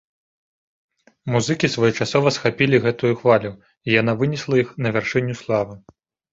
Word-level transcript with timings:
Музыкі 1.35 1.69
своечасова 1.75 2.33
схапілі 2.39 2.81
гэтую 2.87 3.13
хвалю 3.21 3.55
і 3.55 3.89
яна 4.01 4.19
вынесла 4.25 4.55
іх 4.65 4.69
на 4.87 4.97
вяршыню 4.99 5.33
славы. 5.47 5.75